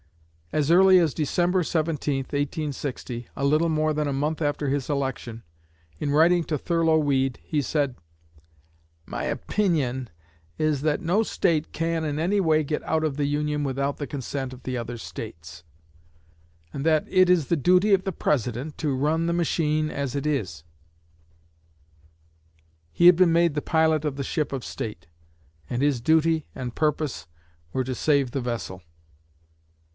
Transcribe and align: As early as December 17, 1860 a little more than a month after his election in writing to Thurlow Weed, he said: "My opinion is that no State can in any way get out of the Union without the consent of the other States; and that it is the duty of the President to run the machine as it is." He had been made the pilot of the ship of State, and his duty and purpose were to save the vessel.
As 0.51 0.69
early 0.71 0.97
as 0.97 1.13
December 1.13 1.63
17, 1.63 2.23
1860 2.23 3.27
a 3.37 3.45
little 3.45 3.69
more 3.69 3.93
than 3.93 4.07
a 4.07 4.11
month 4.11 4.41
after 4.41 4.67
his 4.67 4.89
election 4.89 5.43
in 5.99 6.09
writing 6.09 6.43
to 6.45 6.57
Thurlow 6.57 6.97
Weed, 6.97 7.39
he 7.41 7.61
said: 7.61 7.95
"My 9.05 9.23
opinion 9.25 10.09
is 10.57 10.81
that 10.81 11.01
no 11.01 11.23
State 11.23 11.71
can 11.71 12.03
in 12.03 12.19
any 12.19 12.41
way 12.41 12.63
get 12.63 12.83
out 12.83 13.05
of 13.05 13.15
the 13.15 13.25
Union 13.25 13.63
without 13.63 13.95
the 13.97 14.07
consent 14.07 14.51
of 14.53 14.63
the 14.63 14.75
other 14.75 14.97
States; 14.97 15.63
and 16.73 16.83
that 16.85 17.05
it 17.07 17.29
is 17.29 17.47
the 17.47 17.55
duty 17.55 17.93
of 17.93 18.03
the 18.03 18.11
President 18.11 18.77
to 18.79 18.93
run 18.95 19.27
the 19.27 19.33
machine 19.33 19.89
as 19.89 20.15
it 20.15 20.25
is." 20.25 20.63
He 22.91 23.05
had 23.05 23.15
been 23.15 23.31
made 23.31 23.53
the 23.53 23.61
pilot 23.61 24.03
of 24.03 24.15
the 24.17 24.23
ship 24.23 24.51
of 24.51 24.65
State, 24.65 25.07
and 25.69 25.81
his 25.81 26.01
duty 26.01 26.47
and 26.55 26.75
purpose 26.75 27.27
were 27.71 27.83
to 27.85 27.95
save 27.95 28.31
the 28.31 28.41
vessel. 28.41 28.81